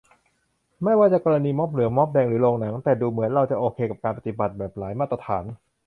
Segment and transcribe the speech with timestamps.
[0.83, 5.43] ไม่ว่าจะกรณีม็อบเหลืองแดงหรือโรงหนัง แต่ดูเหมือนเราก็จะโอเคกับการปฏิบัติแบบหลายมาตรฐาน